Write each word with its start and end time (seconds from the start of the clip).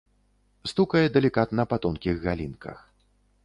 Стукае 0.71 1.03
далікатна 1.19 1.67
па 1.73 1.81
тонкіх 1.83 2.15
галінках. 2.27 2.77